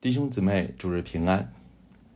[0.00, 1.52] 弟兄姊妹，主日平安。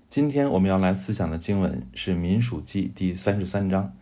[0.09, 3.97] 今天我们要来思想的经文是《民数记》第三十三章。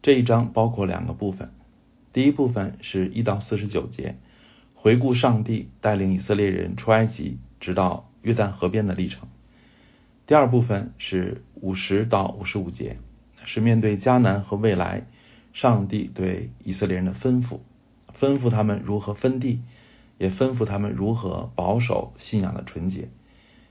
[0.00, 1.50] 这一章包括两个部分，
[2.14, 4.16] 第一部分是一到四十九节，
[4.74, 9.26] 回顾上帝带领以色列人出埃及，直到约旦河边的历程；
[10.26, 12.96] 第二部分是五十到五十五节，
[13.44, 15.04] 是面对迦南和未来，
[15.52, 17.58] 上帝对以色列人的吩咐，
[18.18, 19.60] 吩咐他们如何分地。
[20.18, 23.08] 也吩咐他们如何保守信仰的纯洁，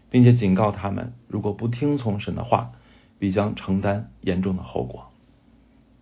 [0.10, 2.74] 并且警告他们，如果不听从神的话，
[3.18, 5.10] 必将承担严重的后果。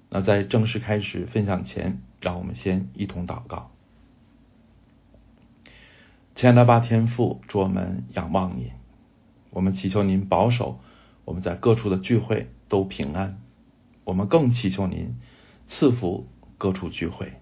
[0.10, 3.72] 那在正式开始分享前，让我们先一同祷告。
[6.34, 8.72] 亲爱的巴天父，祝我们仰望您，
[9.52, 10.80] 我们祈求您保守
[11.24, 13.40] 我们在各处的聚会都平安。
[14.04, 15.16] 我们更祈求您
[15.68, 16.28] 赐福
[16.58, 17.34] 各处聚会，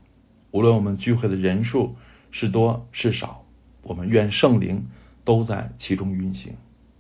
[0.52, 1.95] 无论我们聚会的人数。
[2.32, 3.46] 是多是少，
[3.82, 4.88] 我们愿圣灵
[5.24, 6.54] 都在其中运行，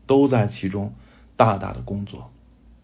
[0.05, 0.93] 都在其中
[1.35, 2.31] 大大的工作。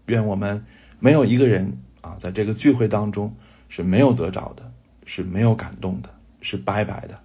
[0.05, 0.65] 愿我们
[0.99, 3.35] 没有一个人啊，在这个聚会当中
[3.69, 4.71] 是没有得着的，
[5.05, 6.09] 是没有感动的，
[6.41, 7.19] 是白白的。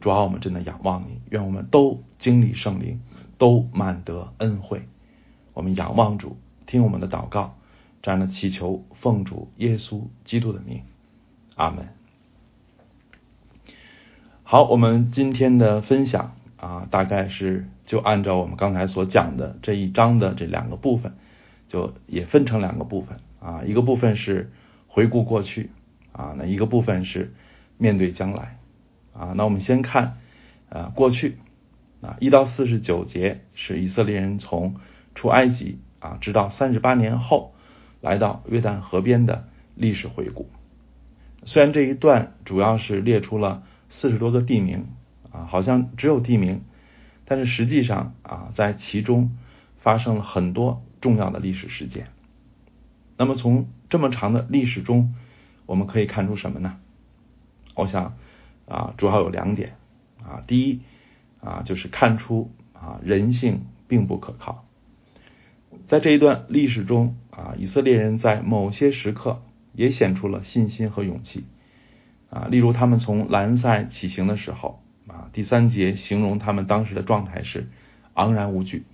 [0.00, 3.00] 主要我们真的仰望你，愿我们都经历圣灵，
[3.38, 4.86] 都满得恩惠。
[5.52, 7.58] 我们仰望主，听我们的祷告，
[8.00, 10.82] 这样的祈求，奉主耶稣基督的名，
[11.56, 11.99] 阿门。
[14.50, 21.14] 好，我们今天的分享啊，大概是就按照我们刚才所讲的这一章的这两个部分，
[21.68, 24.50] 就也分成两个部分啊，一个部分是
[24.88, 25.70] 回顾过去
[26.10, 27.32] 啊，那一个部分是
[27.78, 28.58] 面对将来
[29.12, 29.34] 啊。
[29.36, 30.16] 那我们先看
[30.68, 31.36] 啊过去
[32.00, 34.74] 啊，一到四十九节是以色列人从
[35.14, 37.54] 出埃及啊，直到三十八年后
[38.00, 39.44] 来到约旦河边的
[39.76, 40.50] 历史回顾。
[41.44, 43.62] 虽然这一段主要是列出了。
[43.90, 44.86] 四十多个地名
[45.30, 46.62] 啊，好像只有地名，
[47.26, 49.36] 但是实际上啊，在其中
[49.76, 52.06] 发生了很多重要的历史事件。
[53.18, 55.14] 那么从这么长的历史中，
[55.66, 56.78] 我们可以看出什么呢？
[57.74, 58.16] 我想
[58.66, 59.74] 啊，主要有两点
[60.22, 60.42] 啊。
[60.46, 60.80] 第一
[61.40, 64.64] 啊，就是看出啊，人性并不可靠。
[65.86, 71.44] 在这一段历史中啊，以色列人在某些时刻也显出了信心和勇气。
[72.30, 77.68] 啊，例如他们从兰塞起行的时候，啊，第三节形容他们当时的状态是
[78.14, 78.86] 昂然无惧。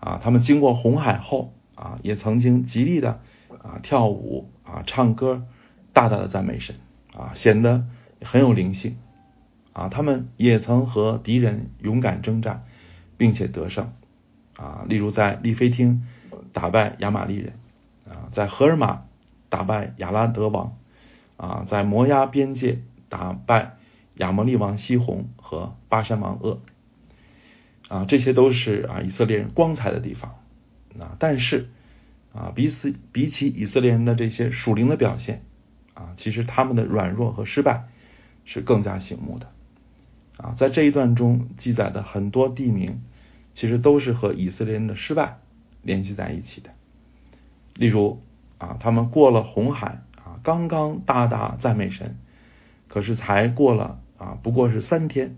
[0.00, 3.20] 啊，他们经过红海后，啊，也曾经极力的
[3.62, 5.44] 啊跳舞啊唱歌，
[5.92, 6.76] 大大的赞美神，
[7.14, 7.84] 啊，显得
[8.22, 8.96] 很有灵性。
[9.74, 12.64] 啊，他们也曾和敌人勇敢征战，
[13.16, 13.92] 并且得胜。
[14.56, 16.06] 啊，例如在利菲汀
[16.52, 17.52] 打败亚玛利人，
[18.08, 19.02] 啊，在荷尔玛
[19.50, 20.76] 打败亚拉德王。
[21.38, 23.76] 啊，在摩押边界打败
[24.16, 26.60] 亚摩利王西宏和巴山王鄂，
[27.88, 30.34] 啊，这些都是啊以色列人光彩的地方。
[30.98, 31.68] 啊，但是
[32.32, 35.44] 啊，彼此比起以色列人的这些属灵的表现，
[35.94, 37.84] 啊，其实他们的软弱和失败
[38.44, 39.46] 是更加醒目的。
[40.38, 43.02] 啊，在这一段中记载的很多地名，
[43.54, 45.38] 其实都是和以色列人的失败
[45.82, 46.70] 联系在一起的。
[47.74, 48.20] 例如
[48.58, 50.02] 啊，他们过了红海。
[50.48, 52.16] 刚刚大大赞美神，
[52.88, 55.36] 可是才过了啊，不过是三天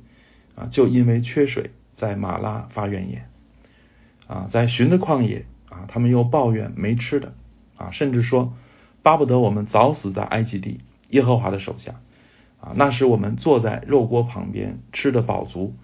[0.54, 3.28] 啊，就因为缺水，在马拉发怨言
[4.28, 7.34] 啊，在寻的旷野啊，他们又抱怨没吃的
[7.76, 8.54] 啊，甚至说
[9.02, 10.78] 巴不得我们早死在埃及地
[11.08, 11.96] 耶和华的手下
[12.60, 15.74] 啊，那时我们坐在肉锅旁边吃的饱足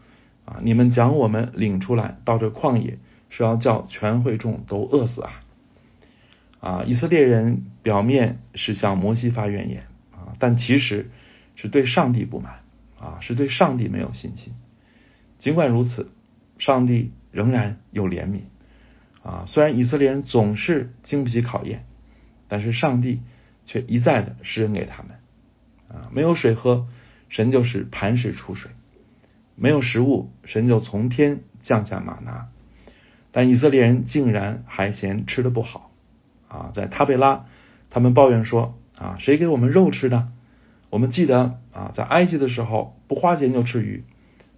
[0.44, 5.40] 啊，你们将我们领出来到这旷野是要叫全会众都饿死啊。
[6.66, 11.10] 啊，以色列人表面是向摩西发怨言啊，但其实
[11.54, 12.62] 是对上帝不满
[12.98, 14.52] 啊，是对上帝没有信心。
[15.38, 16.10] 尽管如此，
[16.58, 18.40] 上帝仍然有怜悯
[19.22, 19.44] 啊。
[19.46, 21.84] 虽然以色列人总是经不起考验，
[22.48, 23.20] 但是上帝
[23.64, 25.12] 却一再的施恩给他们
[25.88, 26.10] 啊。
[26.12, 26.88] 没有水喝，
[27.28, 28.72] 神就是磐石出水；
[29.54, 32.48] 没有食物，神就从天降下马拿。
[33.30, 35.85] 但以色列人竟然还嫌吃的不好。
[36.48, 37.46] 啊，在塔贝拉，
[37.90, 40.28] 他们抱怨说：“啊，谁给我们肉吃的？
[40.90, 44.04] 我们记得啊，在埃及的时候不花钱就吃鱼，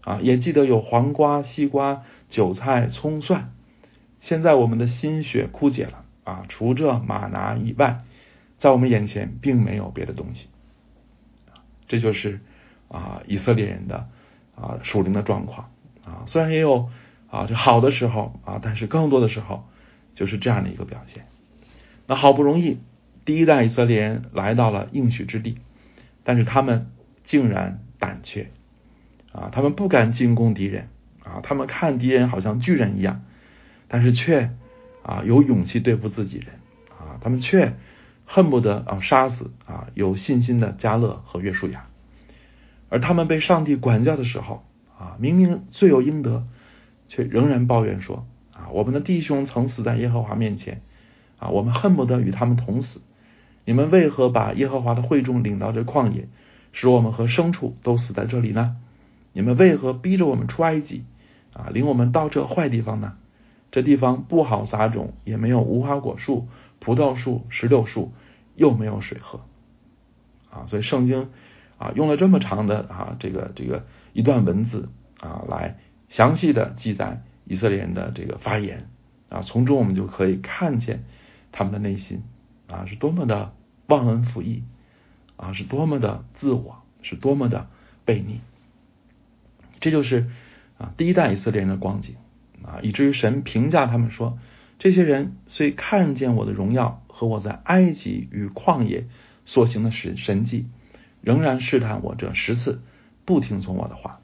[0.03, 3.53] 啊，也记得有黄瓜、西瓜、韭菜、葱蒜。
[4.21, 7.99] 现在我们的心血枯竭了，啊，除这马拿以外，
[8.59, 10.49] 在我们眼前并没有别的东西。
[11.87, 12.41] 这就是
[12.89, 14.09] 啊，以色列人的
[14.55, 15.71] 啊属灵的状况
[16.05, 16.91] 啊，虽然也有
[17.31, 19.67] 啊就好的时候啊，但是更多的时候
[20.15, 21.25] 就是这样的一个表现。”
[22.09, 22.79] 那好不容易，
[23.27, 25.59] 第一代以色列人来到了应许之地，
[26.25, 26.91] 但是他们
[27.23, 28.51] 竟然胆怯
[29.31, 29.51] 啊！
[29.53, 30.89] 他们不敢进攻敌人
[31.23, 33.21] 啊，他们看敌人好像巨人一样，
[33.89, 34.53] 但是却
[35.03, 36.47] 啊有勇气对付自己人
[36.89, 37.75] 啊，他们却
[38.25, 41.89] 恨不得啊杀死啊有信心的加勒和约书亚，
[42.89, 44.65] 而他们被上帝管教的时候
[44.99, 46.47] 啊，明明罪有应得，
[47.07, 50.81] 却仍然抱怨说啊，我们的弟兄曾死在耶和华面前
[51.39, 53.01] 啊，我们恨不得与他们同死。
[53.65, 56.29] 你们为何把耶和华的会众领到这旷野，
[56.73, 58.77] 使我们和牲畜都死在这里呢？
[59.33, 61.05] 你们为何逼着我们出埃及？
[61.53, 63.17] 啊，领我们到这坏地方呢？
[63.71, 66.49] 这地方不好撒种，也没有无花果树、
[66.79, 68.13] 葡萄树、石榴树，
[68.55, 69.41] 又没有水喝。
[70.51, 71.29] 啊，所以圣经
[71.77, 74.89] 啊用了这么长的啊这个这个一段文字
[75.21, 75.77] 啊来
[76.09, 78.89] 详细的记载以色列人的这个发言
[79.29, 81.05] 啊，从中我们就可以看见
[81.53, 82.23] 他们的内心
[82.69, 83.55] 啊是多么的
[83.87, 84.65] 忘恩负义
[85.37, 87.69] 啊，是多么的自我，是多么的
[88.05, 88.41] 悖逆。
[89.81, 90.31] 这就是
[90.77, 92.17] 啊第一代以色列人的光景
[92.63, 94.39] 啊，以至于神评价他们说：
[94.79, 99.07] 这些人虽看见我的荣耀和我在埃及与旷野
[99.45, 100.67] 所行的神神迹，
[101.21, 102.83] 仍然试探我这十次，
[103.25, 104.21] 不听从我的话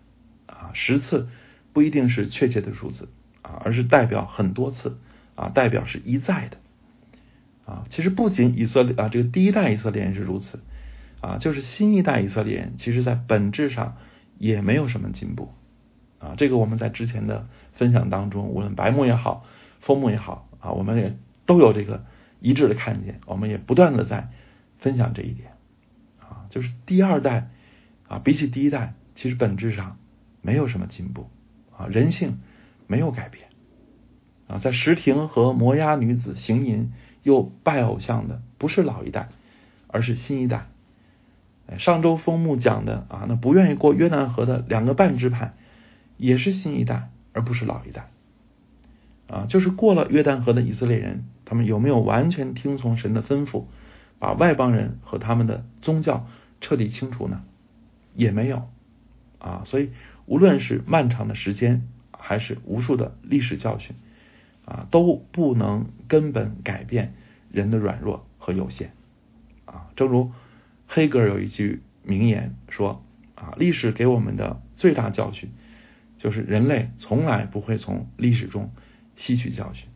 [0.47, 0.71] 啊。
[0.75, 1.29] 十次
[1.73, 3.09] 不一定是确切的数字
[3.43, 4.99] 啊，而是代表很多次
[5.37, 6.59] 啊，代表是一再的
[7.67, 7.85] 啊。
[7.89, 10.61] 其实不仅以色列啊，这个第一代以色列人是如此
[11.21, 13.97] 啊，就是新一代以色列人，其实在本质上。
[14.37, 15.55] 也没有什么进步
[16.19, 16.35] 啊！
[16.37, 19.47] 这个我们在之前的分享当中，无论白木也好，
[19.81, 21.17] 枫木也好啊，我们也
[21.47, 22.05] 都有这个
[22.41, 23.21] 一致的看见。
[23.27, 24.31] 我们也不断的在
[24.77, 25.53] 分享这一点
[26.19, 27.49] 啊，就是第二代
[28.09, 29.99] 啊，比起第一代，其实本质上
[30.43, 31.31] 没有什么进步
[31.71, 32.41] 啊，人性
[32.89, 33.47] 没有改变
[34.49, 34.59] 啊。
[34.59, 36.93] 在石亭和摩押女子行淫
[37.25, 39.31] 又拜偶像的，不是老一代，
[39.89, 40.69] 而是新一代。
[41.67, 45.55] 哎上周枫木讲的啊，那不愿意过约旦河的两个半支派，
[46.19, 48.11] 也是新一代，而不是老一代。
[49.27, 53.65] 啊，就是过了约旦河的以色列人，他们有没有完全听从神的吩咐，
[54.19, 56.27] 把外邦人和他们的宗教
[56.61, 57.43] 彻底清除呢？
[58.15, 58.69] 也没有。
[59.39, 59.91] 啊，所以
[60.27, 63.97] 无论是漫长的时间，还是无数的历史教训，
[64.65, 67.15] 啊，都不能根本改变
[67.51, 68.93] 人的软弱和有限。
[69.65, 70.33] 啊，正如。
[70.87, 73.03] 黑格尔有一句名言说
[73.35, 75.51] ：“啊，历史给我们的最大教训，
[76.19, 78.71] 就是人类从来不会从历史中
[79.17, 79.89] 吸取教训，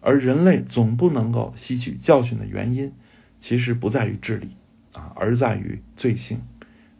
[0.00, 2.92] 而人类总不能够吸取教训的原因，
[3.40, 4.56] 其实不在于智力
[4.92, 6.42] 啊，而在于罪性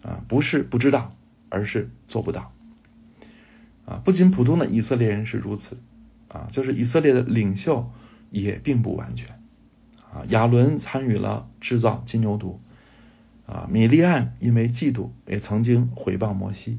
[0.03, 1.17] 啊，不是不知道，
[1.51, 2.53] 而是做不到
[3.85, 4.01] 啊。
[4.05, 5.77] 不仅普通的以色列人是如此
[6.33, 7.91] 啊，就是以色列的领袖
[8.31, 9.41] 也并不完全
[10.13, 10.25] 啊。
[10.29, 12.57] 亚伦参与了制造金牛犊。”
[13.45, 16.79] 啊，米利安因为嫉妒，也曾经毁谤摩西，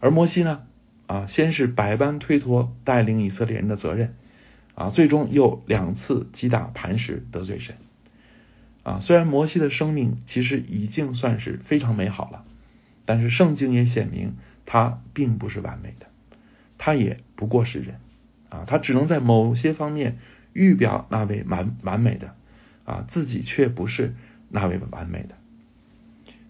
[0.00, 0.64] 而摩西呢，
[1.06, 4.16] 啊，先是百般推脱带领以色列人的责任，
[4.74, 7.76] 啊，最终又两次击打磐石得罪神，
[8.82, 12.44] 啊，虽然摩西的生命其实已经算是非常美好了，
[13.06, 14.34] 但是圣经也显明
[14.66, 16.08] 他并不是完美的，
[16.76, 18.00] 他也不过是人，
[18.48, 20.18] 啊，他只能在某些方面
[20.52, 22.34] 预表那位完完美的，
[22.84, 24.14] 啊，自己却不是
[24.48, 25.34] 那位完美的。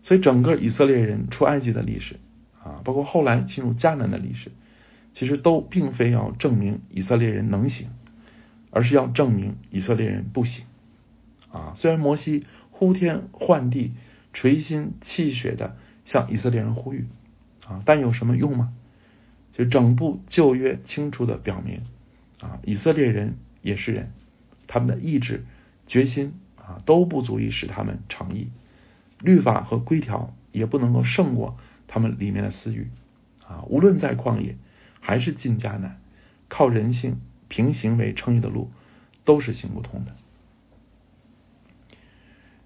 [0.02, 2.16] 所以，整个以色列人出埃及的历史
[2.62, 4.52] 啊，包括后来进入迦南的历史，
[5.12, 7.88] 其实都并非要证明以色列人能行，
[8.70, 10.64] 而是要证明以色列人不行
[11.50, 11.72] 啊。
[11.74, 13.93] 虽然摩西呼天唤地、
[14.32, 17.06] 垂心泣血的向以色列人呼吁
[17.67, 18.72] 啊，但有什么用吗？
[19.58, 21.82] 就整部旧约清楚的表明
[22.41, 24.12] 啊，以色列人也是人，
[24.69, 25.44] 他们的意志、
[25.88, 28.53] 决心啊，都不足以使他们诚意。
[29.19, 32.88] 律法和规条也不能够胜过他们里面的私欲
[33.44, 33.65] 啊！
[33.67, 34.56] 无论在旷野
[35.00, 35.98] 还是进迦南，
[36.48, 38.70] 靠人性凭行为称义的路
[39.24, 40.15] 都是行不通的。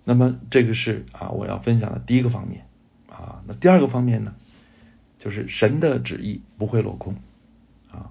[0.05, 2.67] 那么这个是啊，我要分享的第一个方面
[3.09, 3.43] 啊。
[3.47, 4.35] 那第二个方面呢，
[5.23, 7.15] 就是神的旨意不会落空
[7.93, 8.11] 啊，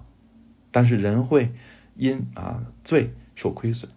[0.70, 1.52] 但是人会
[1.94, 3.90] 因啊罪受亏损。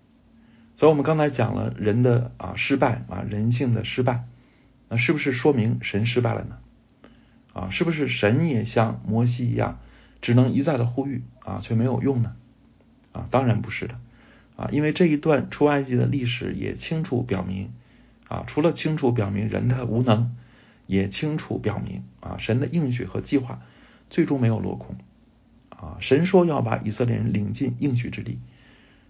[0.75, 4.25] 所以我们刚才讲了人的啊失败啊人性的失败。
[4.89, 6.57] 那是不是说明神失败了呢？
[7.53, 9.79] 啊，是不是神也像摩西一样，
[10.19, 12.35] 只能一再的呼吁啊，却没有用呢？
[13.13, 13.95] 啊，当然不是的
[14.57, 17.71] 啊，因为这一段出埃及的历史也清楚表明
[18.27, 20.35] 啊，除了清楚表明人的无能，
[20.87, 23.61] 也清楚表明啊，神的应许和计划
[24.09, 24.97] 最终没有落空
[25.69, 25.97] 啊。
[25.99, 28.39] 神说要把以色列人领进应许之地，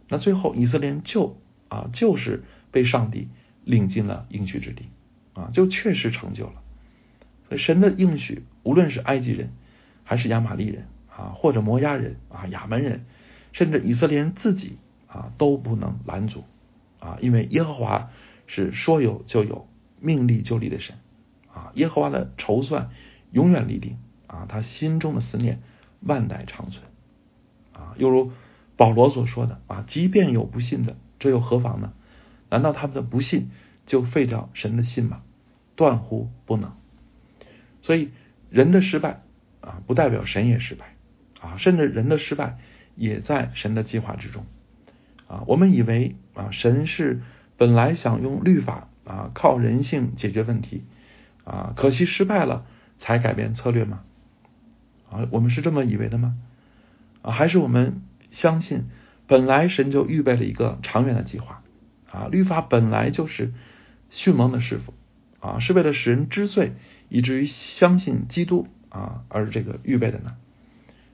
[0.10, 1.38] 那最后以色列人就
[1.70, 3.29] 啊，就是被上帝
[3.63, 4.86] 领进了应许之地。
[5.34, 6.63] 啊，就确实成就了。
[7.50, 9.51] 所以神的应许，无论是埃及人
[10.05, 13.03] 还是亚玛利人啊，或者摩押人啊、亚门人，
[13.51, 14.77] 甚至以色列人自己
[15.08, 16.46] 啊，都不能拦阻
[17.01, 18.10] 啊，因为耶和华
[18.48, 19.67] 是说有就有、
[20.00, 20.96] 命立就立的神
[21.55, 22.89] 啊，耶和华的筹算
[23.31, 23.97] 永远立定
[24.27, 25.62] 啊，他心中的思念
[26.01, 26.83] 万代长存
[27.74, 28.33] 啊，又如
[28.75, 31.93] 保罗所说的啊，即便有不信的，这又何妨呢？
[32.50, 33.50] 难道他们的不信
[33.85, 35.21] 就废掉神的信吗？
[35.77, 36.74] 断乎不能。
[37.81, 38.12] 所以
[38.50, 39.21] 人的失败
[39.62, 40.95] 啊，不代表神也失败
[41.39, 42.57] 啊，甚至人的失败
[42.95, 44.45] 也在神的计划之中
[45.27, 45.43] 啊。
[45.47, 47.21] 我们以为啊，神是
[47.57, 50.83] 本来想用律法啊，靠人性解决问题
[51.46, 52.66] 啊，可惜失败了
[52.98, 54.02] 才改变策略吗？
[55.10, 56.36] 啊，我们是这么以为的吗？
[57.22, 58.86] 啊，还是我们相信
[59.28, 61.62] 本来神就预备了一个长远的计划
[62.12, 62.28] 啊？
[62.30, 63.54] 律法本来就是
[64.10, 64.94] 迅猛的师傅
[65.40, 66.74] 啊，是为了使人知罪。
[67.08, 70.36] 以至于相信基督啊，而这个预备的呢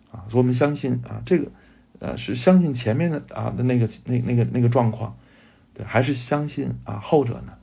[0.10, 1.52] 啊，所以我们相信啊，这个
[2.00, 5.18] 呃是相信前面的啊的那个那那个那个状况，
[5.74, 7.56] 对，还是相信啊后者呢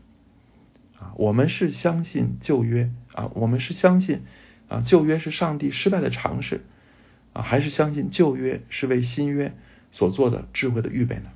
[0.98, 1.12] 啊？
[1.16, 4.22] 我们是相信旧约啊，我们是相信
[4.68, 6.64] 啊旧约是上帝失败的尝试
[7.32, 9.54] 啊，还是相信旧约是为新约
[9.90, 11.30] 所做的智慧的预备呢？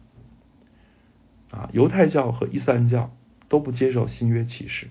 [1.50, 3.14] 啊，犹太教和伊斯兰教
[3.48, 4.88] 都不接受新约启示。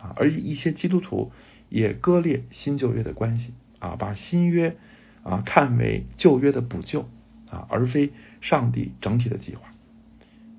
[0.00, 1.30] 啊，而一些基督徒
[1.68, 4.76] 也割裂新旧约的关系啊，把新约
[5.22, 7.02] 啊看为旧约的补救
[7.48, 9.70] 啊，而非上帝整体的计划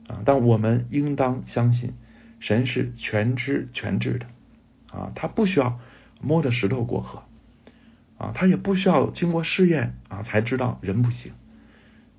[0.08, 0.22] 啊。
[0.24, 1.92] 但我们应当相信，
[2.44, 4.26] 神是全知全智的
[4.92, 5.80] 啊，他不需要
[6.22, 7.24] 摸着石头过河
[8.18, 11.32] 啊，他也不需要经过试验啊才知道人不行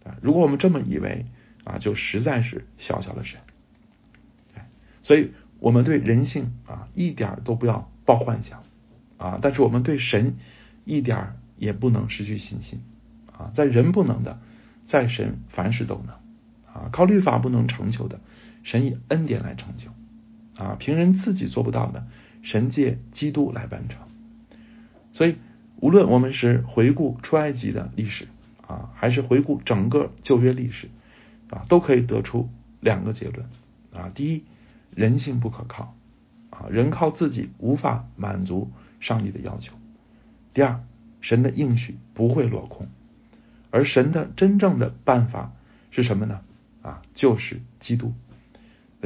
[0.05, 0.17] 啊。
[0.23, 1.27] 如果我们这么以为
[1.65, 3.39] 啊，就实在是小小的神。
[5.03, 5.33] 所以。
[5.61, 8.65] 我们对人性啊一点都不要抱幻想
[9.17, 10.37] 啊，但是我们对神
[10.85, 12.83] 一点也不能失去信心
[13.33, 14.41] 啊，在人不能的，
[14.85, 16.17] 在神凡事都能
[16.67, 18.21] 啊，靠律法不能成就的，
[18.63, 19.89] 神以恩典来成就
[20.57, 22.07] 啊，凭人自己做不到的，
[22.43, 24.01] 神借基督来完成。
[25.13, 25.37] 所以，
[25.81, 28.29] 无论我们是回顾出埃及的历史
[28.67, 30.89] 啊，还是回顾整个旧约历史
[31.51, 32.49] 啊，都可以得出
[32.81, 33.47] 两个结论
[33.93, 34.45] 啊，第一。
[34.97, 35.97] 人性不可靠
[36.51, 38.71] 啊，人靠自己无法满足
[39.01, 39.75] 上帝的要求。
[40.53, 40.85] 第二，
[41.21, 42.87] 神的应许不会落空，
[43.73, 45.51] 而神的真正的办法
[45.91, 46.43] 是什么呢？
[46.83, 48.13] 啊，就是基督。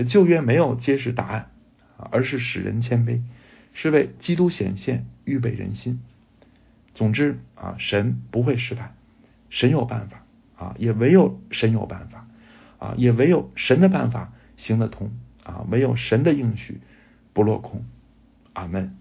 [0.05, 1.51] 旧约没有揭示答案，
[1.97, 3.23] 而是使人谦卑，
[3.73, 6.03] 是为基督显现，预备人心。
[6.95, 8.95] 总之啊，神不会失败，
[9.51, 10.25] 神有办法
[10.57, 12.27] 啊，也唯有神有办法
[12.79, 15.13] 啊，也唯有神的办法行得通。
[15.45, 16.83] 啊，唯有神的应许
[17.33, 17.87] 不落空，
[18.53, 18.95] 阿门。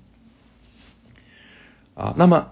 [1.94, 2.52] 啊，那么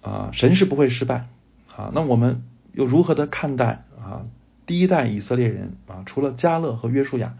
[0.00, 1.28] 啊，神是不会失败
[1.76, 1.92] 啊。
[1.94, 4.26] 那我们又如何的看待啊？
[4.66, 7.38] 第一代以色列人啊，除了加勒和约书亚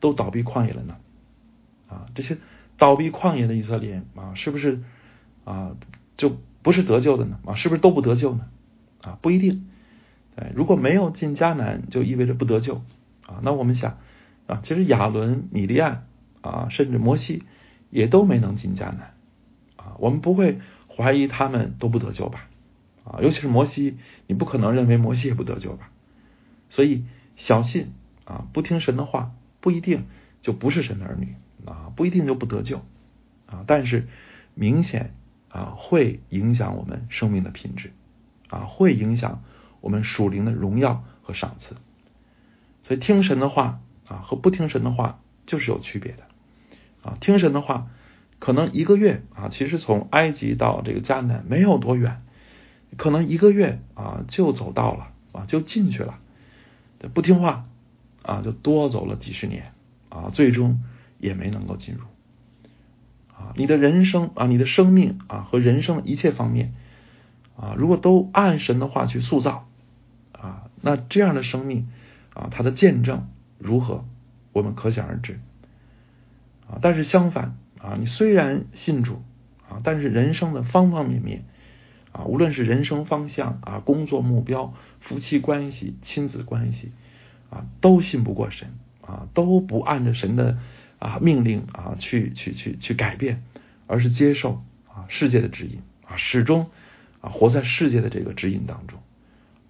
[0.00, 0.96] 都倒闭旷野了呢？
[1.88, 2.38] 啊，这些
[2.76, 4.82] 倒闭旷野的以色列人啊，是不是
[5.44, 5.76] 啊
[6.16, 7.38] 就不是得救的呢？
[7.46, 8.46] 啊，是不是都不得救呢？
[9.02, 9.68] 啊，不一定。
[10.36, 12.82] 哎，如果没有进迦南，就意味着不得救
[13.26, 13.40] 啊。
[13.42, 13.98] 那我们想。
[14.46, 16.04] 啊，其实亚伦、米利亚
[16.40, 17.42] 啊，甚至摩西
[17.90, 19.12] 也都没能进迦南
[19.76, 19.92] 啊。
[19.98, 22.48] 我们不会怀疑他们都不得救吧？
[23.04, 25.90] 啊，尤其是摩西，你不可能认为摩西也不得救吧？
[26.70, 27.04] 所以
[27.36, 27.92] 小信
[28.24, 30.06] 啊，不听神的话，不一定
[30.40, 31.34] 就不是神的儿女
[31.66, 32.78] 啊，不一定就不得救
[33.46, 33.64] 啊。
[33.66, 34.08] 但是
[34.54, 35.14] 明显
[35.50, 37.92] 啊，会影响我们生命的品质
[38.48, 39.42] 啊，会影响
[39.80, 41.76] 我们属灵的荣耀和赏赐。
[42.82, 43.80] 所以听神的话。
[44.08, 46.22] 啊，和不听神的话就是有区别的
[47.02, 47.18] 啊！
[47.20, 47.88] 听神的话，
[48.38, 52.22] 可能一个月啊，其实从埃及到这个迦南没有多远，
[52.96, 56.20] 可能一个月啊就走到了啊，就进去了。
[57.12, 57.66] 不听话
[58.28, 59.72] 啊，就多走了几十年
[60.10, 60.82] 啊，最终
[61.18, 62.02] 也没能够进入
[63.34, 63.54] 啊。
[63.56, 66.74] 你的人生啊，你的生命啊，和人生一切方面
[67.56, 69.66] 啊，如果都按神的话去塑造
[70.32, 71.88] 啊，那这样的生命
[72.34, 73.28] 啊，它的见证。
[73.58, 74.04] 如何，
[74.52, 75.40] 我们可想而知
[76.68, 76.78] 啊！
[76.80, 79.22] 但是相反啊，你虽然信主
[79.68, 81.44] 啊，但是人生的方方面面
[82.12, 86.92] 啊，无论是人生方向啊、工作目标、夫妻关系、亲子关系
[87.50, 88.68] 啊，都信不过神
[89.00, 90.58] 啊，都不按着神的
[90.98, 93.42] 啊命令啊去去去去改变，
[93.86, 96.70] 而是接受啊世界的指引啊，始终
[97.20, 99.00] 啊活在世界的这个指引当中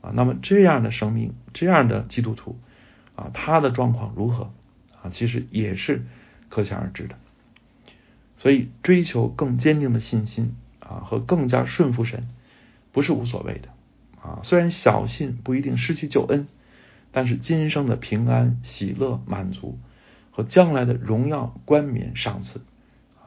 [0.01, 0.13] 啊。
[0.15, 2.59] 那么这样的生命，这样的基督徒。
[3.19, 4.53] 啊，他的状况如何
[5.03, 5.11] 啊？
[5.11, 6.07] 其实也是
[6.49, 7.17] 可想而知的。
[8.37, 12.29] 所以，追求更坚定的信心啊，和更加顺服神
[12.93, 13.71] 不是无所谓的
[14.23, 14.39] 啊。
[14.45, 16.47] 虽然小信不一定失去救恩，
[17.13, 19.79] 但是今生的平安、喜乐、满足
[20.31, 22.61] 和将来的荣耀、冠冕、赏赐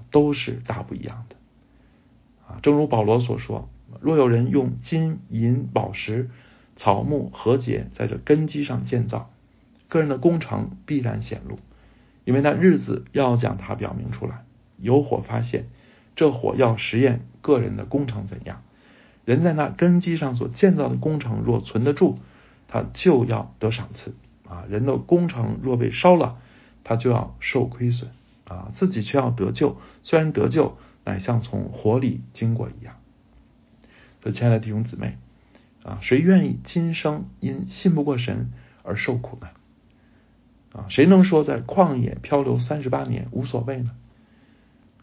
[0.10, 1.36] 都是大不一样的
[2.48, 2.60] 啊。
[2.62, 3.70] 正如保罗所说
[4.00, 6.30] ：“若有人用金银宝石、
[6.76, 9.32] 草木和解在这根基上建造，
[9.88, 11.60] 个人的工程必然显露，
[12.24, 14.46] 因为那日子要将它表明出来。
[14.78, 15.68] 有火发现，
[16.16, 18.64] 这火要实验个人的工程怎样。
[19.26, 22.18] 人在那根基上所建造的工程若存得住，
[22.72, 24.16] 他就要得赏赐
[24.48, 24.64] 啊。
[24.70, 26.40] 人的工程若被烧了，
[26.86, 28.12] 他就要受亏损
[28.46, 28.72] 啊。
[28.74, 32.96] 自己却要得救，虽然得救，乃像从火里经过一样。
[34.22, 35.18] 所以，亲爱的弟兄姊妹
[35.84, 38.52] 啊，谁愿意今生因信不过神
[38.84, 39.50] 而受苦呢？
[40.74, 43.92] 啊，谁能说在旷野漂流三十八年无所谓呢？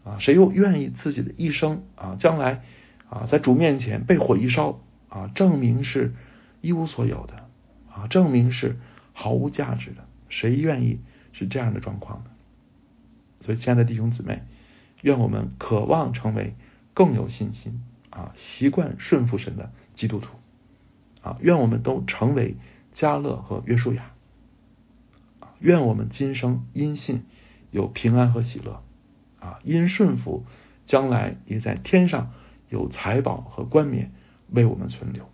[0.03, 2.63] 啊，谁又愿意自己的一生啊，将来
[3.09, 6.15] 啊，在主面前被火一烧啊，证明是
[6.61, 7.48] 一无所有的
[7.99, 8.79] 啊，证明是
[9.13, 10.05] 毫无价值的？
[10.29, 10.99] 谁愿意
[11.33, 12.31] 是这样的状况呢？
[13.41, 14.43] 所以，亲爱的弟兄姊妹，
[15.01, 16.55] 愿我们渴望成为
[16.93, 20.29] 更有信心啊，习惯顺服神的基督徒
[21.21, 22.57] 啊，愿我们都成为
[22.91, 24.11] 加勒和约书亚。
[25.59, 27.25] 愿我们今生因信
[27.71, 28.83] 有平安和喜乐，
[29.39, 30.45] 啊，因顺服，
[30.85, 32.31] 将来也在天上
[32.69, 34.11] 有财宝和冠冕
[34.49, 35.29] 为我们存留。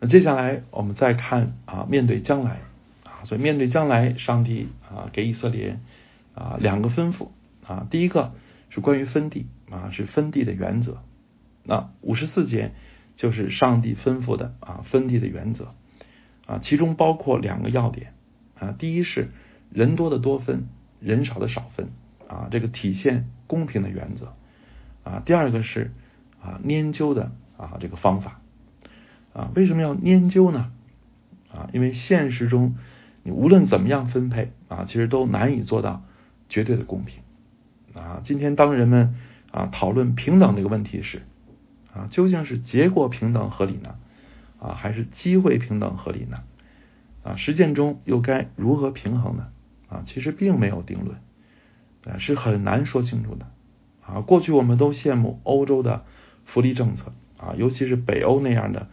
[0.00, 2.60] 那接下来我们再看啊，面对将来
[3.04, 5.78] 啊，所以面对将来，上帝啊给以色列
[6.34, 7.28] 啊两个吩咐
[7.66, 8.32] 啊，第一个
[8.70, 11.02] 是关于分地啊，是分地的原则。
[11.62, 12.72] 那五十四节
[13.14, 15.74] 就是上帝吩咐的啊分地的原则。
[16.46, 18.14] 啊，其中包括两个要点
[18.58, 19.28] 啊，第一是
[19.70, 20.66] 人多的多分，
[20.98, 21.90] 人少的少分
[22.26, 24.34] 啊，这个体现公平的原则
[25.04, 25.22] 啊。
[25.24, 25.92] 第二个是
[26.42, 28.39] 啊研究的啊这个方法
[29.32, 30.72] 啊，为什么要研究呢？
[31.52, 32.76] 啊，因为现实中
[33.22, 36.02] 你无论怎么样分配啊，其实都难以做到
[36.48, 37.22] 绝对的公平
[37.94, 38.20] 啊。
[38.22, 39.14] 今天当人们
[39.50, 41.22] 啊讨论平等这个问题时
[41.92, 43.96] 啊，究竟是结果平等合理呢？
[44.60, 46.42] 啊，还是机会平等合理呢？
[47.22, 49.48] 啊，实践中又该如何平衡呢？
[49.88, 51.18] 啊，其实并没有定论，
[52.04, 53.46] 啊，是很难说清楚的。
[54.06, 56.04] 啊，过去我们都羡慕欧洲的
[56.44, 58.88] 福利政策，啊，尤其是北欧那样的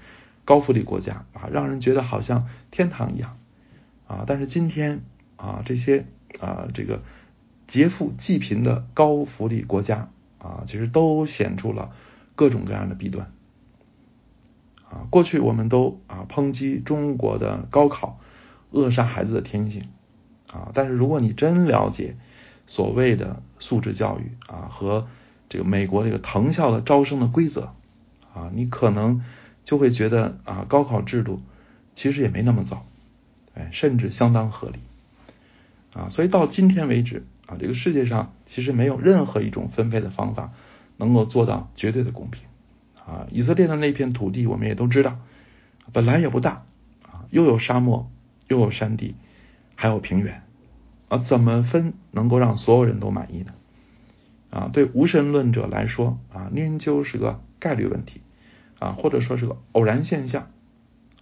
[0.47, 3.37] 高福利国家，啊，让人觉得好像天堂一样。
[4.07, 5.01] 啊，但是今天
[5.35, 6.05] 啊，这些
[6.39, 7.01] 啊这个
[7.67, 10.07] 劫富济贫的高福利国家，
[10.39, 11.91] 啊，其实都显出了
[12.35, 13.29] 各种各样的弊端。
[14.89, 18.21] 啊，过去我们都啊抨击中国的高考
[18.71, 19.89] 扼杀孩子的天性
[20.49, 22.15] 啊，但是如果你真了解
[22.67, 25.07] 所谓的素质教育啊和
[25.49, 27.73] 这个美国这个藤校的招生的规则
[28.33, 29.21] 啊，你可能
[29.67, 31.41] 就会觉得啊高考制度
[31.93, 32.85] 其实也没那么糟，
[33.53, 34.79] 哎，甚至相当合理
[35.93, 40.53] 啊，所以到今天为止啊，这个世界上其实没有任何一种分配的方法
[40.95, 42.43] 能够做到绝对的公平。
[43.05, 45.19] 啊，以色列的那片土地，我们也都知道，
[45.91, 46.63] 本来也不大
[47.03, 48.09] 啊，又有沙漠，
[48.47, 49.15] 又有山地，
[49.75, 50.43] 还有平原
[51.09, 53.53] 啊，怎么分能够让所有人都满意呢？
[54.49, 58.21] 啊，对无神论者来说啊，研究是个概率问题
[58.79, 60.49] 啊，或者说是个偶然现象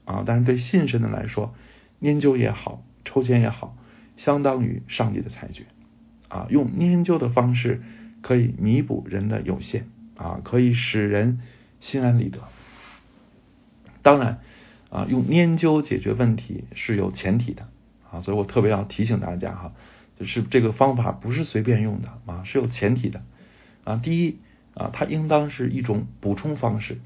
[0.05, 1.53] 啊，但是对信神的来说，
[1.99, 3.77] 念究也好，抽签也好，
[4.17, 5.65] 相当于上帝的裁决
[6.29, 7.81] 啊，用念究的方式
[8.21, 11.39] 可以弥补人的有限啊，可以使人。
[11.81, 12.39] 心安理得。
[14.01, 14.39] 当然
[14.89, 17.67] 啊，用研究解决问题是有前提的
[18.09, 19.73] 啊，所以我特别要提醒大家哈，
[20.15, 23.23] 就是这个方法不是随便用的啊，是有前提的
[23.83, 23.97] 啊。
[23.97, 24.39] 第一
[24.73, 26.97] 啊，它应当是一种补充方式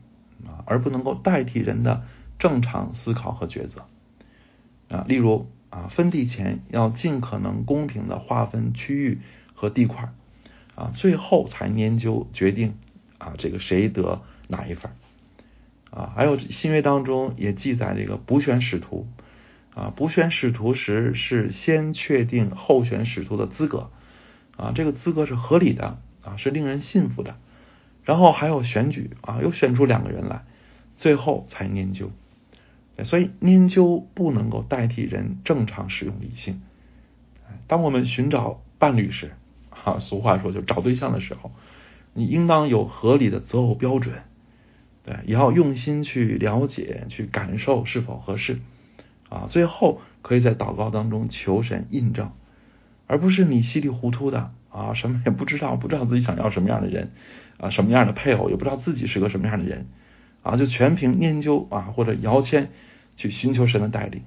[0.45, 2.03] 啊，而不能够代替人的
[2.37, 3.85] 正常思考和抉择
[4.89, 5.05] 啊。
[5.07, 9.19] 例如啊，分地前要尽可能公平的划分区域
[9.53, 10.11] 和地块
[10.75, 12.75] 啊，最后才研究决定
[13.17, 14.21] 啊，这个谁得。
[14.51, 14.91] 哪一份
[15.91, 16.11] 啊？
[16.15, 19.07] 还有新约当中也记载这个补选使徒
[19.75, 23.91] 啊，补选使徒时是先确定候选使徒的资格
[24.57, 27.37] 啊，这个资格是合理的啊，是令人信服的。
[28.09, 30.43] 然后还有选举啊，又选出两个人来，
[30.97, 32.09] 最后才研究。
[33.03, 36.63] 所以研究不能够代替人正常使用理性。
[37.67, 39.33] 当我们寻找伴侣时，
[39.69, 41.51] 啊，俗话说就找对象的时候，
[42.15, 44.15] 你应当有合理的择偶标准。
[45.03, 48.59] 对，也要用心去了解、去感受是否合适
[49.29, 49.45] 啊。
[49.47, 52.31] 最后可以在祷告当中求神印证，
[53.05, 57.11] 而不是你稀里糊涂的啊，什么也不知道，不知道自己想要什么样的人
[57.57, 59.87] 啊，什么样的配偶，也不知道自己是个什么样的人
[60.43, 62.69] 啊，就全凭研究啊或者摇签
[63.15, 64.23] 去寻求神的带领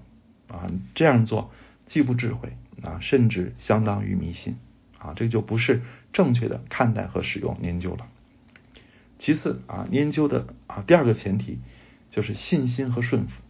[0.48, 1.50] 啊，这样做
[1.86, 4.58] 既不智慧啊，甚至相当于迷信
[4.98, 8.06] 啊，这就不是正确的看待和使用研究了。
[9.18, 11.60] 其次啊，研究的啊第二个前提
[12.10, 13.40] 就是信心和顺服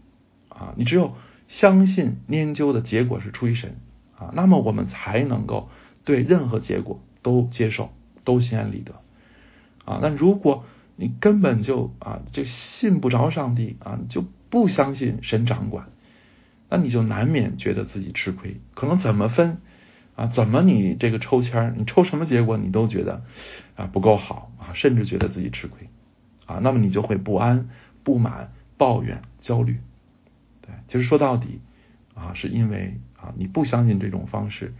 [0.48, 1.16] 啊，你只有
[1.48, 3.76] 相信研究的结果是出于神
[4.16, 5.70] 啊，那么我们才能够
[6.04, 7.90] 对任何结果都接受，
[8.24, 8.94] 都心安理得
[9.84, 9.98] 啊。
[10.02, 10.64] 那如果
[10.96, 15.88] 你根本就啊就信不着上帝啊，就不相信神掌管，
[16.68, 19.58] 那你就难免觉得自己吃亏，可能怎么分？
[20.14, 23.24] 啊，怎么你这个抽签你抽什么结果你都觉得
[23.76, 25.88] 啊不够好啊，甚至觉得自己吃亏
[26.44, 27.70] 啊，那么你就会不安、
[28.04, 29.78] 不满、抱怨、焦虑。
[30.60, 31.60] 对，其实说到底
[32.14, 34.74] 啊，是因为啊你不相信这种方式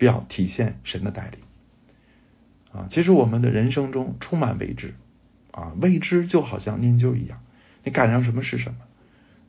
[0.00, 1.40] 表体现神的带领
[2.72, 2.88] 啊。
[2.88, 4.94] 其实我们的人生中充满未知
[5.52, 7.42] 啊，未知就好像研究一样，
[7.84, 8.78] 你赶上什么是什么，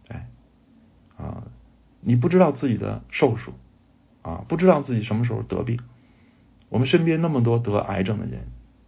[0.09, 0.27] 哎
[1.17, 1.47] 啊，
[2.01, 3.53] 你不知道自己的寿数。
[4.23, 5.79] 啊，不知道自己什么时候得病。
[6.69, 8.41] 我们身边那么多得癌症的人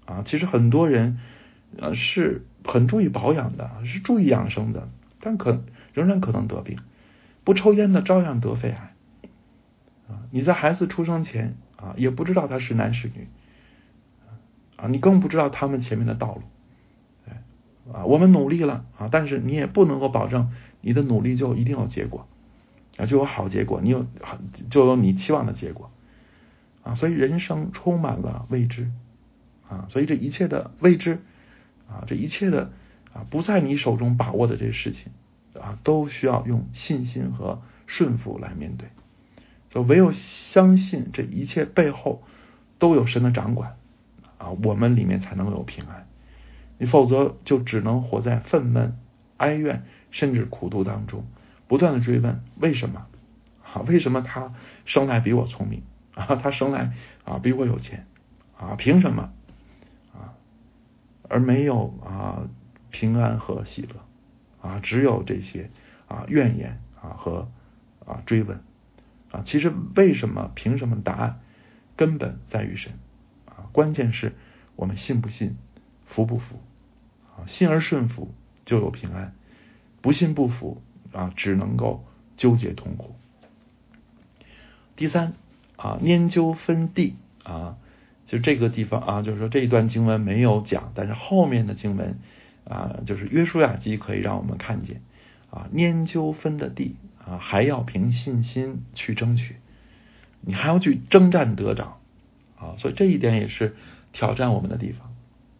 [0.05, 1.17] 啊，其实很多人
[1.75, 6.77] 呃是很注意保养的，是注意养生的，但可仍然可能得病。
[7.43, 8.92] 不抽烟的照样得肺癌
[10.31, 13.27] 你在孩子出生前啊，也不知道他是男是女
[14.75, 16.41] 啊，你更不知道他们前面的道路。
[17.91, 22.27] 啊，我们努力了啊，但是你也不能够保证你的努力就一定有结果。
[22.97, 24.05] 啊，就有好结果，你有
[24.69, 25.91] 就有你期望的结果
[26.83, 28.89] 啊，所以人生充满了未知
[29.67, 31.19] 啊，所以这一切的未知
[31.89, 32.71] 啊，这一切的
[33.11, 35.11] 啊不在你手中把握的这些事情
[35.59, 38.87] 啊，都需要用信心和顺服来面对。
[39.73, 42.21] 就唯有相信这一切背后
[42.77, 43.75] 都有神的掌管
[44.37, 46.07] 啊，我们里面才能有平安。
[46.77, 48.91] 你否则就只能活在愤懑、
[49.37, 51.25] 哀怨甚至苦读当中。
[51.67, 53.07] 不断的追问为什么
[53.63, 53.81] 啊？
[53.87, 54.53] 为什么他
[54.85, 55.81] 生来比我聪明
[56.13, 56.35] 啊？
[56.35, 56.93] 他生来
[57.25, 58.05] 啊比我有钱
[58.55, 58.75] 啊？
[58.75, 59.33] 凭什么
[60.13, 60.37] 啊？
[61.27, 62.47] 而没有啊
[62.91, 63.95] 平安和喜乐
[64.61, 64.79] 啊？
[64.83, 65.71] 只有这些
[66.07, 67.49] 啊怨言啊和
[68.05, 68.61] 啊追问
[69.33, 69.41] 啊？
[69.43, 70.49] 其实为什么？
[70.55, 71.01] 凭什么？
[71.03, 71.41] 答案
[71.97, 72.93] 根本在于神
[73.45, 73.67] 啊！
[73.73, 74.33] 关键是
[74.77, 75.57] 我们信不信，
[76.05, 76.61] 服不服
[77.35, 77.43] 啊？
[77.45, 79.35] 信而顺服就有平安，
[80.01, 80.81] 不信不服。
[81.13, 82.03] 啊，只能够
[82.37, 83.13] 纠结痛苦。
[84.95, 85.33] 第三
[85.75, 87.77] 啊，研究分地啊，
[88.25, 92.17] 就这个地方啊，就是说这一段经文没有讲，但是后面的经文
[92.67, 95.01] 啊，就是约书亚记可以让我们看见
[95.51, 99.55] 啊，研究分的地啊，还要凭信心去争取，
[100.41, 101.99] 你还要去征战得着
[102.57, 103.75] 啊，所以这一点也是
[104.11, 105.13] 挑战我们的地方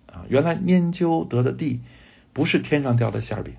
[0.07, 0.25] 啊。
[0.29, 1.81] 原来研究得的地
[2.33, 3.53] 不是天上掉的馅饼。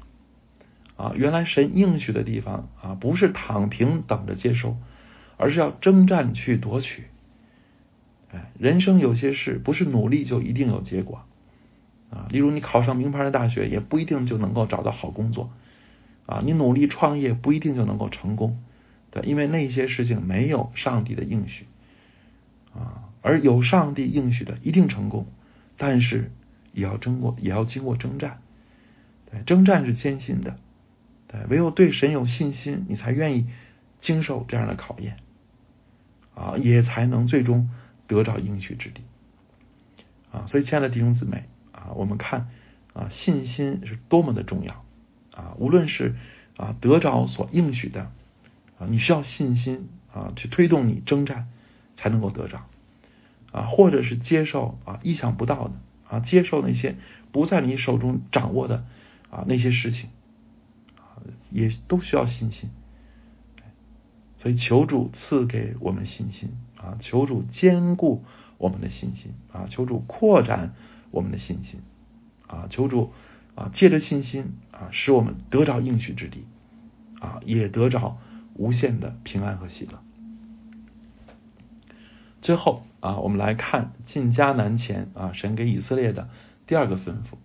[0.96, 4.76] 啊，原来神应许的地方啊，不是躺平等着接收，
[5.36, 7.06] 而是要征战去夺取。
[8.30, 11.24] 哎，人生有些事不是努力就一定有结果
[12.10, 12.28] 啊。
[12.30, 15.50] 例如，你考上名牌的大学，也不一定就能够找到好工作
[16.26, 16.40] 啊。
[16.44, 18.62] 你努力创业，不一定就能够成功，
[19.10, 21.66] 对，因为那些事情没有上帝的应许
[22.74, 23.10] 啊。
[23.22, 25.26] 而有上帝应许的，一定成功，
[25.76, 26.30] 但是
[26.72, 28.40] 也要争过，也要经过征战。
[29.30, 30.58] 对，征战是艰辛的。
[31.26, 33.48] 对唯有对神有信心，你才愿意
[33.98, 35.16] 经受这样的考验
[36.34, 37.70] 啊，也才能最终
[38.06, 39.02] 得着应许之地
[40.30, 40.44] 啊。
[40.46, 42.48] 所以，亲爱的弟兄姊妹啊，我们看
[42.92, 44.83] 啊，信心是多么的重要
[45.34, 45.54] 啊！
[45.58, 46.14] 无论是
[46.56, 48.10] 啊得着所应许的
[48.78, 51.48] 啊，你需要信心啊去推动你征战，
[51.96, 52.66] 才能够得着
[53.52, 55.74] 啊，或者是接受啊意想不到的
[56.08, 56.96] 啊，接受那些
[57.32, 58.84] 不在你手中掌握的
[59.30, 60.10] 啊那些事情
[60.96, 61.18] 啊。
[61.50, 62.70] 也都需要信心，
[64.38, 66.96] 所以求主赐给我们信心啊！
[66.98, 68.24] 求主坚固
[68.58, 69.66] 我们的信心啊！
[69.68, 70.74] 求主扩展
[71.12, 71.80] 我们的信心
[72.48, 72.66] 啊！
[72.68, 73.12] 求主
[73.54, 76.44] 啊，借着信心啊，使我们得着应许之地
[77.20, 78.18] 啊，也得着
[78.54, 80.02] 无限的平安和喜乐。
[82.42, 86.28] 最后啊，我们来看进迦南前啊，神给以色列的
[86.66, 87.36] 第二个吩咐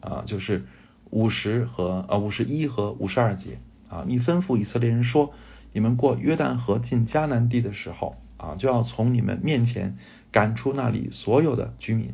[0.00, 0.64] 啊，就是。
[1.10, 5.32] 五十和呃五十一和五十二节啊，你吩咐以色列人说：
[5.72, 9.96] 你们过约旦河进迦南地的时候啊，就要从你们面前
[10.30, 12.12] 赶出那里所有的居民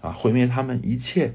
[0.00, 1.34] 啊，毁灭他们一切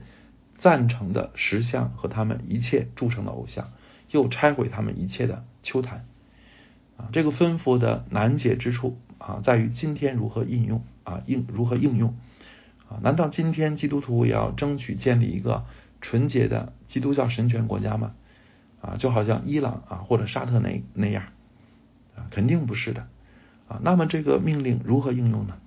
[0.57, 3.71] 赞成的石像和他们一切铸成的偶像，
[4.09, 6.05] 又拆毁他们一切的丘坛
[6.97, 7.09] 啊。
[7.11, 12.15] 这个吩咐的难解之处啊，在于今天如何应用啊应如何应用
[12.89, 12.99] 啊？
[13.03, 15.65] 难道今天基督徒也要争取建立一个
[16.01, 18.13] 纯洁的基督教神权国家吗？
[18.81, 21.23] 啊，就好像伊朗啊或者沙特那那样
[22.15, 23.07] 啊，肯定不是的
[23.67, 23.81] 啊。
[23.83, 25.57] 那么这个命令如何应用呢？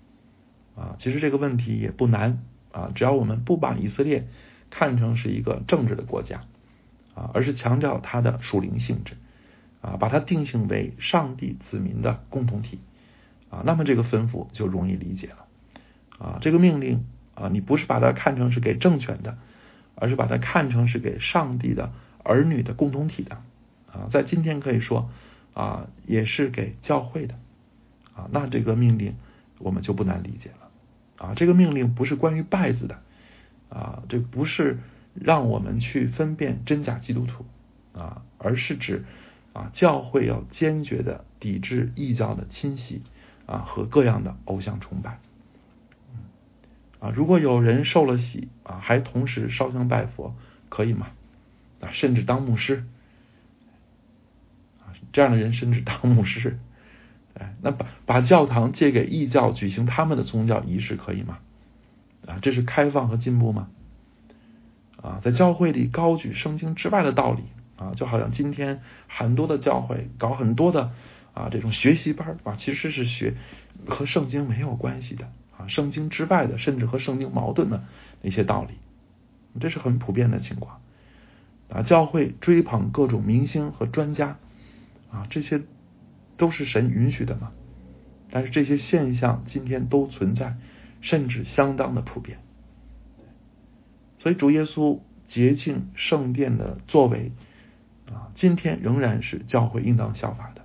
[0.76, 2.38] 啊，其实这个问题也不难
[2.70, 4.28] 啊，只要我们不把以色列
[4.70, 6.42] 看成是一个政治的国家
[7.14, 9.16] 啊，而是强调它的属灵性质
[9.80, 12.80] 啊，把它定性为上帝子民的共同体
[13.50, 15.46] 啊，那么这个吩咐就容易理解了
[16.18, 16.38] 啊。
[16.40, 17.04] 这个命令
[17.34, 19.38] 啊，你不是把它看成是给政权的，
[19.94, 23.36] 而是把它看成是给上帝的儿女的共同体的
[23.92, 25.10] 啊，在今天可以说
[25.54, 27.34] 啊，也是给教会的
[28.14, 29.16] 啊，那这个命令
[29.58, 31.26] 我们就不难理解了。
[31.26, 33.02] 啊，这个命令不是关于拜子的，
[33.68, 34.78] 啊，这不是
[35.14, 37.44] 让我们去分辨真假基督徒，
[37.92, 39.04] 啊，而是指
[39.52, 43.02] 啊，教会要坚决的抵制异教的侵袭，
[43.46, 45.18] 啊和各样的偶像崇拜，
[47.00, 50.34] 啊，如果有人受了洗，啊，还同时烧香拜佛，
[50.68, 51.08] 可以吗？
[51.80, 52.84] 啊，甚至当牧师，
[54.80, 56.58] 啊，这样的人甚至当牧师。
[57.38, 61.38] 哎，那把把教堂借给异教举行他们的宗教仪式可以吗？
[62.28, 63.68] 啊，这是开放和进步吗？
[65.02, 67.42] 啊，在教会里高举圣经之外的道理
[67.76, 70.92] 啊，就好像今天很多的教会搞很多的
[71.32, 73.34] 啊这种学习班啊，其实是学
[73.88, 77.82] 和圣经没有关系的啊，圣经之外的，甚至和圣经矛盾的
[78.22, 78.74] 那些道理，
[79.58, 80.80] 这是很普遍的情况
[81.70, 81.82] 啊。
[81.82, 84.36] 教会追捧各种明星和专家
[85.10, 85.62] 啊，这些。
[86.38, 87.50] 都是神允许的嘛？
[88.30, 90.56] 但是这些现象今天都存在，
[91.00, 92.38] 甚至相当的普遍。
[94.18, 97.32] 所以主耶稣洁净圣殿的作为
[98.10, 100.62] 啊，今天仍然是教会应当效法的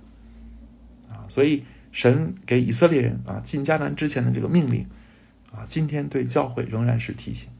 [1.14, 1.28] 啊。
[1.28, 4.86] 所以神给以色列人啊进迦南之前的这个命令
[5.52, 7.50] 啊，今天对教会仍然是提醒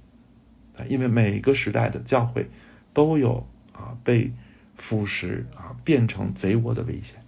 [0.77, 2.51] 啊，因为每个时代的教会
[2.93, 4.33] 都有啊被
[4.77, 7.21] 腐蚀啊变成贼窝的危险。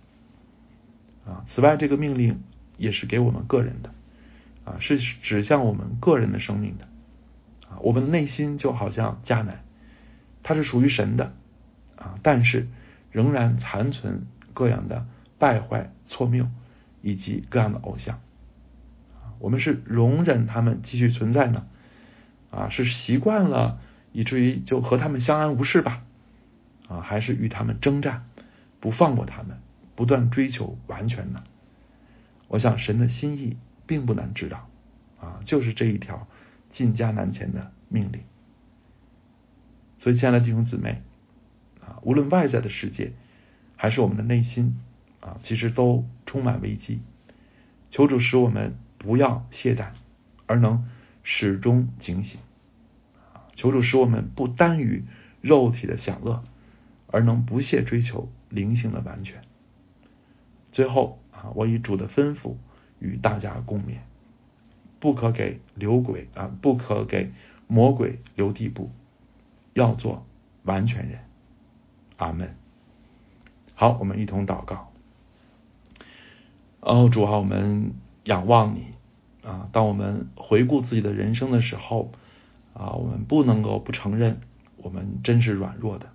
[1.24, 2.42] 啊，此外，这个命令
[2.76, 3.92] 也是给我们个人的，
[4.66, 6.84] 啊，是指向我们个人的生命的，
[7.70, 9.64] 啊，我们的内心就好像迦南，
[10.42, 11.32] 它是属于神的，
[11.96, 12.68] 啊，但是
[13.10, 15.06] 仍然残存各样的
[15.38, 16.50] 败坏、错谬
[17.00, 18.20] 以及各样的偶像，
[19.38, 21.64] 我们是容忍他们继续存在呢，
[22.50, 23.80] 啊，是习惯了
[24.12, 26.02] 以至于就和他们相安无事吧，
[26.88, 28.26] 啊，还是与他们征战，
[28.80, 29.58] 不放过他们？
[29.94, 31.42] 不断追求完全呢？
[32.48, 34.68] 我想神的心意并不难知道
[35.20, 36.26] 啊，就是这一条
[36.70, 38.22] 进家难前的命令。
[39.96, 41.02] 所以，亲爱的弟兄姊妹
[41.80, 43.12] 啊，无论外在的世界
[43.76, 44.78] 还是我们的内心
[45.20, 47.00] 啊，其实都充满危机。
[47.90, 49.90] 求主使我们不要懈怠，
[50.46, 50.88] 而能
[51.22, 52.40] 始终警醒！
[53.54, 55.04] 求主使我们不单于
[55.40, 56.44] 肉体的享乐，
[57.06, 59.42] 而能不懈追求灵性的完全。
[60.72, 62.56] 最后啊，我以主的吩咐
[62.98, 63.98] 与大家共勉：
[65.00, 67.32] 不可给留鬼啊，不可给
[67.66, 68.90] 魔鬼留地步，
[69.74, 70.26] 要做
[70.64, 71.20] 完全人。
[72.16, 72.56] 阿门。
[73.74, 74.92] 好，我们一同祷告。
[76.80, 77.92] 哦，主啊，我们
[78.24, 78.94] 仰望你
[79.44, 79.68] 啊！
[79.72, 82.12] 当我们回顾自己的人生的时候
[82.72, 84.40] 啊，我们不能够不承认
[84.76, 86.10] 我们真是软弱的。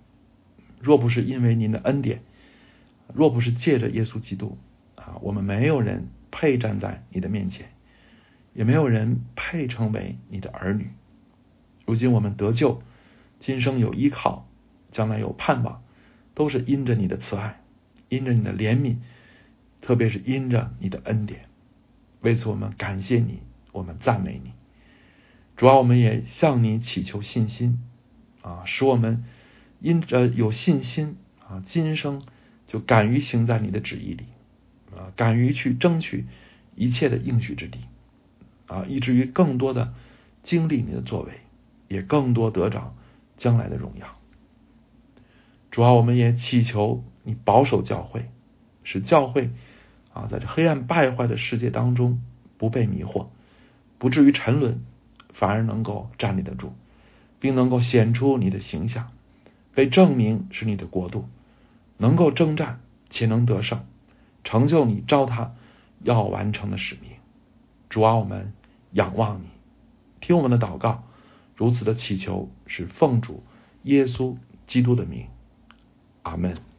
[0.80, 2.22] 若不是因为您的恩典。
[3.14, 4.56] 若不是借着耶稣基督
[4.96, 7.70] 啊，我们没有人配站在你的面前，
[8.52, 10.90] 也没有人配成为你的儿女。
[11.86, 12.82] 如今我们得救，
[13.38, 14.48] 今生有依靠，
[14.90, 15.84] 将来有盼望，
[16.34, 17.60] 都是因着你的慈爱，
[18.08, 18.96] 因着你的怜悯，
[19.80, 21.42] 特别是因着你的恩典。
[22.22, 24.52] 为此，我们感谢你，我们赞美你。
[25.56, 27.78] 主要我们也向你祈求信心
[28.42, 29.24] 啊，使我们
[29.78, 31.16] 因着有信心
[31.46, 32.20] 啊，今生。
[32.64, 34.24] 就敢于行在你的旨意里，
[34.96, 36.26] 啊，敢于去争取
[36.74, 37.80] 一切的应许之地，
[38.66, 39.94] 啊，以至于更多的
[40.42, 41.32] 经历你的作为，
[41.88, 42.94] 也更多得着
[43.36, 44.06] 将来的荣耀。
[45.70, 48.30] 主要我们也祈求你保守教会，
[48.84, 49.50] 使教会
[50.12, 52.22] 啊，在这黑暗败坏的世界当中
[52.58, 53.28] 不被迷惑，
[53.98, 54.82] 不至于沉沦，
[55.32, 56.74] 反而能够站立得住，
[57.40, 59.10] 并能够显出你的形象，
[59.74, 61.28] 被证明是你的国度。
[61.98, 63.86] 能够征战且能得胜，
[64.44, 65.54] 成就你召他
[66.02, 67.12] 要完成的使命。
[67.88, 68.52] 主啊，我们
[68.92, 69.46] 仰望你，
[70.20, 71.04] 听我们的祷告，
[71.54, 73.42] 如此的祈求是奉主
[73.82, 75.26] 耶稣基督的名，
[76.22, 76.71] 阿门。